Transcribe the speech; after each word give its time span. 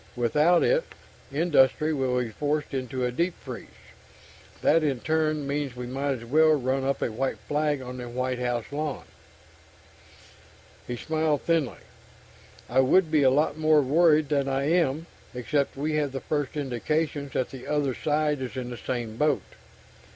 Without 0.15 0.63
it, 0.63 0.83
industry 1.31 1.93
will 1.93 2.17
be 2.19 2.29
forced 2.31 2.73
into 2.73 3.05
a 3.05 3.11
deep 3.11 3.35
freeze. 3.35 3.67
That 4.63 4.83
in 4.83 4.99
turn 4.99 5.45
means 5.45 5.75
we 5.75 5.85
might 5.85 6.13
as 6.13 6.25
well 6.25 6.53
run 6.53 6.83
up 6.83 7.03
a 7.03 7.11
white 7.11 7.37
flag 7.37 7.83
on 7.83 7.97
the 7.97 8.09
White 8.09 8.39
House 8.39 8.65
lawn." 8.71 9.03
He 10.87 10.97
smiled 10.97 11.43
thinly. 11.43 11.81
"I 12.67 12.79
would 12.79 13.11
be 13.11 13.21
a 13.21 13.29
lot 13.29 13.59
more 13.59 13.83
worried 13.83 14.29
than 14.29 14.47
I 14.47 14.71
am 14.71 15.05
except 15.35 15.77
we 15.77 15.93
have 15.97 16.13
the 16.13 16.19
first 16.21 16.57
indications 16.57 17.33
that 17.33 17.51
the 17.51 17.67
other 17.67 17.93
side 17.93 18.41
is 18.41 18.57
in 18.57 18.71
the 18.71 18.77
same 18.77 19.17
boat. 19.17 19.43